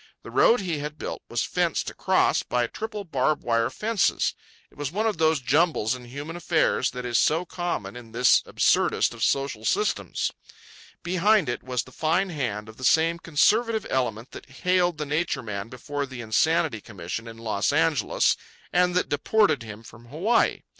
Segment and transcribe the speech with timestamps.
[0.23, 4.33] The road he had built was fenced across by triple barb wire fences.
[4.71, 8.41] It was one of those jumbles in human affairs that is so common in this
[8.47, 10.31] absurdest of social systems.
[11.03, 15.43] Behind it was the fine hand of the same conservative element that haled the Nature
[15.43, 18.35] Man before the Insanity Commission in Los Angeles
[18.73, 20.63] and that deported him from Hawaii.